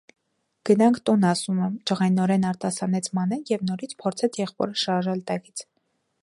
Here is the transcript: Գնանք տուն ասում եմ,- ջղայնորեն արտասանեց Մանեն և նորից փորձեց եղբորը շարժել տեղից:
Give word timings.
Գնանք 0.67 0.95
տուն 1.09 1.27
ասում 1.31 1.59
եմ,- 1.65 1.75
ջղայնորեն 1.91 2.47
արտասանեց 2.53 3.11
Մանեն 3.19 3.45
և 3.53 3.67
նորից 3.69 3.95
փորձեց 4.03 4.41
եղբորը 4.45 4.83
շարժել 4.87 5.23
տեղից: 5.33 5.65